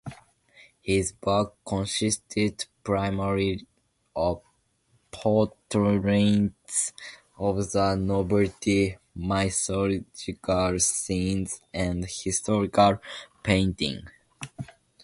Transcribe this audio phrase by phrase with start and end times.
[0.81, 3.67] His work consisted primarily
[4.15, 4.41] of
[5.11, 6.93] portraits
[7.37, 12.97] of the nobility, mythological scenes, and historical
[13.43, 14.09] paintings.